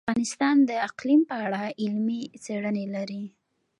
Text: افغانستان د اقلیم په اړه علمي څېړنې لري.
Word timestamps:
افغانستان 0.03 0.55
د 0.69 0.71
اقلیم 0.87 1.21
په 1.29 1.35
اړه 1.45 1.61
علمي 1.81 2.21
څېړنې 2.43 2.85
لري. 2.95 3.23